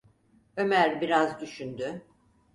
Ömer 0.57 1.01
biraz 1.01 1.39
düşündü. 1.41 2.01